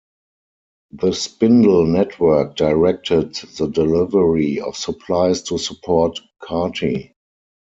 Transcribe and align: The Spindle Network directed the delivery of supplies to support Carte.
The 0.93 1.11
Spindle 1.13 1.85
Network 1.85 2.55
directed 2.55 3.35
the 3.35 3.67
delivery 3.67 4.59
of 4.59 4.75
supplies 4.75 5.43
to 5.43 5.59
support 5.59 6.19
Carte. 6.39 7.13